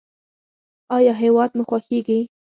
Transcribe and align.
ایا 0.95 1.13
هیواد 1.23 1.49
مو 1.57 1.63
خوښیږي؟ 1.69 2.19